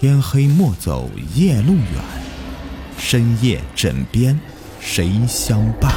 [0.00, 1.84] 天黑莫走夜路远，
[2.96, 4.38] 深夜枕边
[4.78, 5.92] 谁相伴？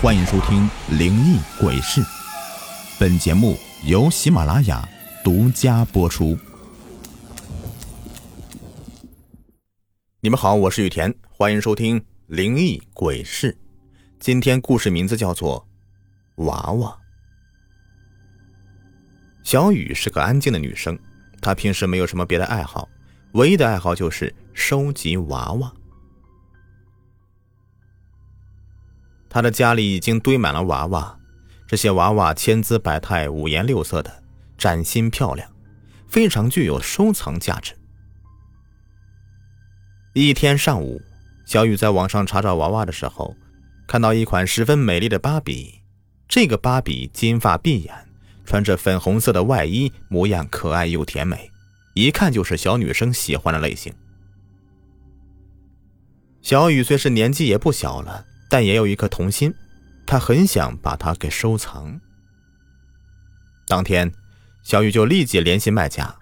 [0.00, 2.00] 欢迎收听《灵异鬼事》，
[3.00, 4.88] 本节目由喜马拉雅
[5.24, 6.38] 独家播出。
[10.20, 13.52] 你们好，我是雨田，欢迎收听《灵异鬼事》。
[14.20, 15.66] 今天故事名字叫做
[16.44, 16.90] 《娃娃》。
[19.42, 20.96] 小雨是个安静的女生。
[21.42, 22.88] 他平时没有什么别的爱好，
[23.32, 25.70] 唯一的爱好就是收集娃娃。
[29.28, 31.18] 他的家里已经堆满了娃娃，
[31.66, 34.22] 这些娃娃千姿百态、五颜六色的，
[34.56, 35.50] 崭新漂亮，
[36.06, 37.74] 非常具有收藏价值。
[40.12, 41.00] 一天上午，
[41.44, 43.34] 小雨在网上查找娃娃的时候，
[43.88, 45.80] 看到一款十分美丽的芭比。
[46.28, 48.11] 这个芭比金发碧眼。
[48.44, 51.50] 穿着粉红色的外衣，模样可爱又甜美，
[51.94, 53.92] 一看就是小女生喜欢的类型。
[56.40, 59.54] 小雨虽是年纪也不小了，但也有一颗童心，
[60.04, 62.00] 她很想把它给收藏。
[63.68, 64.12] 当天，
[64.62, 66.14] 小雨就立即联系卖家，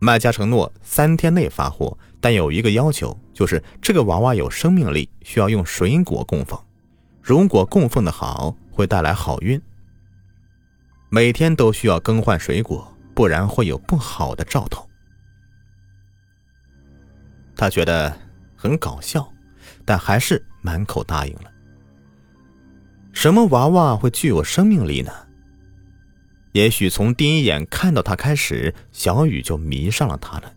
[0.00, 6.60] 卖家承诺三天内发货，但有一个要求，就是这个娃娃有生命力，需要用水果供奉，
[7.22, 9.62] 如果供奉的好，会带来好运。
[11.14, 14.88] 每天都需要更换水果，不然会有不好的兆头。
[17.54, 18.16] 他觉得
[18.56, 19.30] 很搞笑，
[19.84, 21.52] 但还是满口答应了。
[23.12, 25.12] 什么娃娃会具有生命力呢？
[26.52, 30.50] 也许从第一眼看到他开始，小雨就迷上了他了。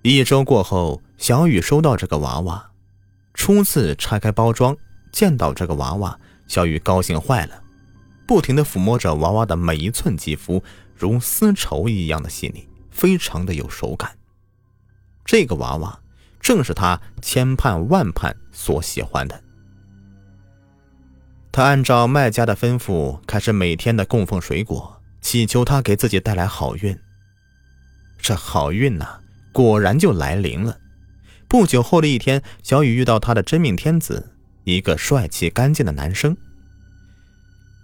[0.00, 2.70] 一周过后，小雨收到这个娃娃，
[3.34, 4.74] 初次拆开包装，
[5.12, 7.62] 见到这个娃娃，小雨高兴坏了。
[8.30, 10.62] 不停的抚摸着娃娃的每一寸肌肤，
[10.96, 14.16] 如丝绸一样的细腻，非常的有手感。
[15.24, 15.98] 这个娃娃
[16.38, 19.42] 正是他千盼万盼所喜欢的。
[21.50, 26.96] 他按照卖家的吩咐，开始每天的供奉水果，祈求他给自己带来好运。
[28.16, 29.18] 这好运呐，
[29.50, 30.78] 果然就来临了。
[31.48, 36.36] 不久后的一天，小雨遇到他的真命天子，一个帅气干净的男生。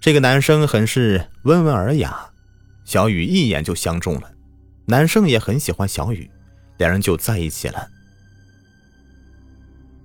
[0.07, 2.31] 这个男生很是温文尔雅，
[2.85, 4.31] 小雨一眼就相中了。
[4.85, 6.31] 男生也很喜欢小雨，
[6.77, 7.89] 两人就在一起了。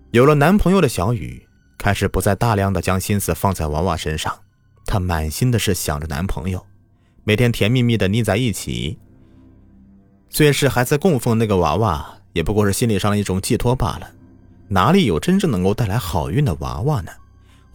[0.09, 1.47] 有了男朋友的小雨，
[1.77, 4.35] 开始不再大量的将心思放在娃娃身上，
[4.87, 6.65] 她满心的是想着男朋友，
[7.23, 8.97] 每天甜蜜蜜的腻在一起。
[10.31, 14.11] 虽是还在供奉那个娃娃，也不过是心理上的一种寄托罢了，
[14.67, 17.11] 哪里有真正能够带来好运的娃娃呢？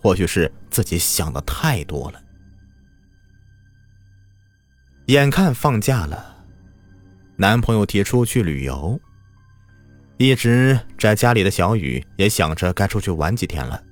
[0.06, 2.22] 或许是自己想的太多了。
[5.06, 6.44] 眼看放假了，
[7.34, 9.00] 男朋友提出去旅游，
[10.16, 13.82] 一直在家里的小雨也想着该出去玩几天了。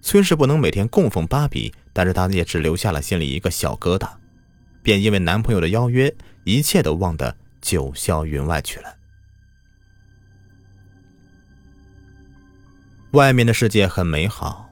[0.00, 4.08] 虽是不能每天供奉芭比，但是她也只留下了心里一个小疙瘩，
[4.80, 6.14] 便因为男朋友的邀约，
[6.44, 8.94] 一切都忘得九霄云外去了。
[13.10, 14.67] 外面的世界很美好。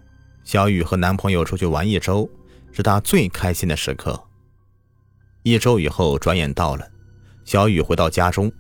[0.47, 2.31] 小雨和男朋友出去玩一周，
[2.71, 4.29] 是她最开心的时刻。
[5.43, 6.89] 一周以后，转眼到了，
[7.45, 8.51] 小雨回到家中。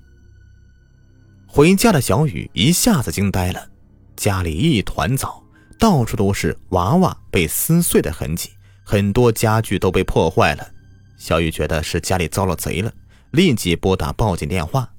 [1.46, 3.68] 回家的小雨一下子惊呆了，
[4.16, 5.40] 家里一团糟，
[5.78, 8.50] 到处都是娃娃被撕碎的痕迹，
[8.84, 10.68] 很多家具都被破坏了。
[11.16, 12.92] 小雨觉得是家里遭了贼了，
[13.30, 14.92] 立即拨打报警电话。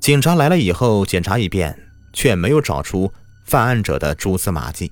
[0.00, 1.78] 警察来了以后，检查一遍，
[2.14, 3.12] 却没有找出
[3.44, 4.90] 犯案者的蛛丝马迹。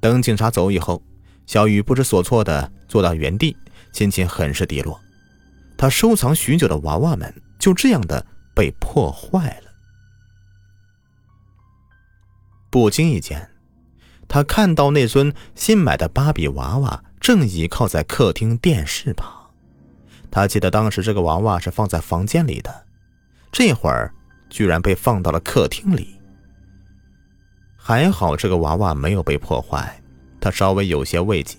[0.00, 1.02] 等警察走以后，
[1.46, 3.56] 小雨不知所措的坐到原地，
[3.92, 5.00] 心情很是低落。
[5.76, 9.70] 他收藏许久的娃娃们就这样的被破坏了。
[12.70, 13.48] 不经意间，
[14.28, 19.32] 他看到那尊新买的芭比娃娃正倚靠在客厅电视旁。
[20.30, 22.86] 他记得当时这个娃娃是放在房间里的，
[23.50, 24.12] 这会儿
[24.50, 26.17] 居然被放到了客厅里。
[27.88, 29.98] 还好这个娃娃没有被破坏，
[30.42, 31.56] 他稍微有些慰藉。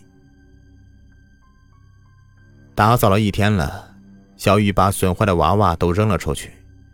[2.75, 3.95] 打扫了一天了，
[4.37, 6.51] 小雨把损坏的娃娃都扔了出去，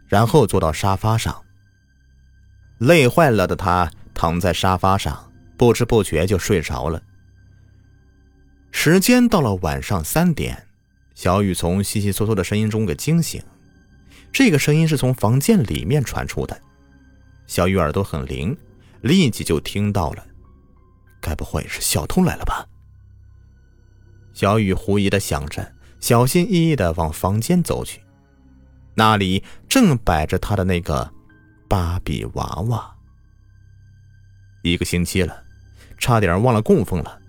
[0.08, 1.36] 然后坐到沙发上。
[2.78, 7.04] 累坏了的他躺在沙发上，不知不觉就睡着了。
[8.72, 10.66] 时间到了晚上三点，
[11.14, 13.44] 小雨从悉悉嗦嗦的声音中给惊醒，
[14.32, 16.58] 这个声音是从房间里面传出的。
[17.48, 18.58] 小雨耳朵很灵。
[19.06, 20.26] 立即就听到了，
[21.22, 22.66] 该不会是小偷来了吧？
[24.34, 28.02] 小雨狐疑的想着，小心翼翼的往房间走去，
[28.96, 31.14] 那里正摆着他的那个
[31.70, 32.96] 芭比娃娃。
[34.64, 35.44] 一个星期了，
[36.00, 37.22] 差点忘了供奉了。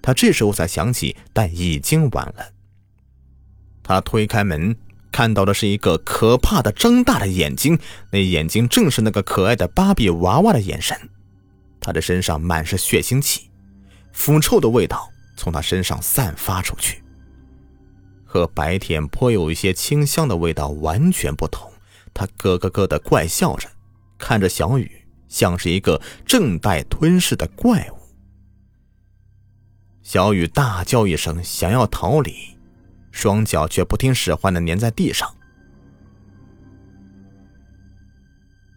[0.00, 2.46] 他这时候才想起，但已经晚了。
[3.82, 4.76] 他推开门，
[5.10, 7.76] 看到的是一个可怕的睁大的眼睛，
[8.12, 10.96] 那眼睛正是那个可爱的芭比娃娃的眼神。
[11.84, 13.50] 他的身上满是血腥气，
[14.10, 17.04] 腐臭的味道从他身上散发出去，
[18.24, 21.70] 和白天颇有一些清香的味道完全不同。
[22.14, 23.68] 他咯咯咯的怪笑着，
[24.16, 24.90] 看着小雨，
[25.28, 27.98] 像是一个正待吞噬的怪物。
[30.02, 32.56] 小雨大叫一声，想要逃离，
[33.10, 35.30] 双脚却不听使唤的粘在地上。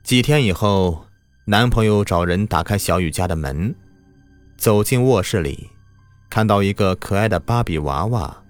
[0.03, 1.06] 几天以后，
[1.49, 3.73] 男朋友找人打开小雨家的门，
[4.57, 5.69] 走进卧室里，
[6.29, 8.44] 看到一个可爱的芭比娃娃，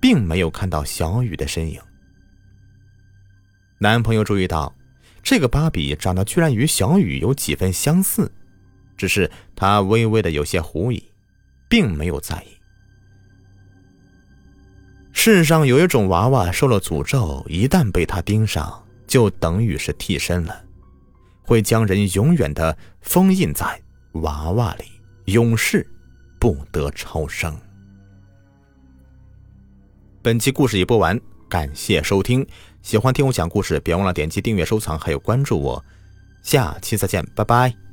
[0.00, 1.78] 并没有看到小雨的身影。
[3.78, 4.74] 男朋友注意到，
[5.22, 8.32] 这个芭比长得居然与小雨有几分相似，
[8.96, 11.04] 只是他微微的有些狐疑。
[11.68, 12.56] 并没有在意。
[15.12, 20.64] 世上有一种娃娃受了诅咒，一旦被他盯上，就等于是替身了，
[21.48, 23.80] 会将人永远的封印在
[24.12, 24.84] 娃娃里，
[25.32, 25.88] 永世
[26.38, 27.58] 不得超生。
[30.20, 31.18] 本期故事已播完，
[31.48, 32.46] 感谢收听。
[32.82, 35.82] 喜欢听我讲故事，别忘了点击订阅、收藏，还有关注我。
[36.42, 37.87] 下期再见，拜拜。